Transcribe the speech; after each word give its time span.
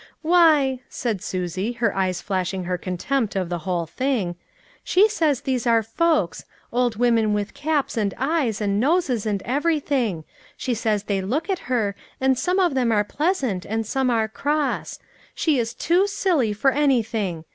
"Why," 0.23 0.79
said 0.89 1.21
Susie, 1.21 1.73
her 1.73 1.95
eyes 1.95 2.23
flashing 2.23 2.63
her 2.63 2.75
con 2.79 2.97
tempt 2.97 3.35
of 3.35 3.49
the 3.49 3.59
whole 3.69 3.85
thing, 3.85 4.35
"she 4.83 5.07
says 5.07 5.41
these 5.41 5.67
are 5.67 5.83
folks; 5.83 6.43
old 6.73 6.95
women 6.95 7.33
with 7.35 7.53
caps, 7.53 7.97
and 7.97 8.11
eyes, 8.17 8.61
and 8.61 8.79
noses, 8.79 9.27
and 9.27 9.43
everything; 9.43 10.23
she 10.57 10.73
says 10.73 11.03
they 11.03 11.21
look 11.21 11.51
at 11.51 11.59
her, 11.69 11.93
and 12.19 12.35
some 12.39 12.57
of 12.57 12.73
them 12.73 12.91
are 12.91 13.03
pleasant, 13.03 13.63
and 13.63 13.85
some 13.85 14.09
are 14.09 14.27
cross. 14.27 14.97
She 15.35 15.59
is 15.59 15.75
too 15.75 16.07
silly 16.07 16.51
for 16.51 16.71
anything. 16.71 17.45